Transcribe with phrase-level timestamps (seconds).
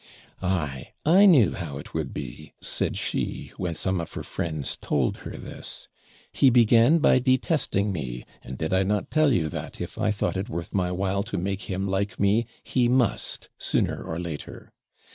[0.41, 5.17] 'Ay, I knew how it would be,' said she, when some of her friends told
[5.17, 5.89] her this.
[6.31, 10.37] 'He began by detesting me, and did I not tell you that, if I thought
[10.37, 14.71] it worth my while to make him like me, he must, sooner or later.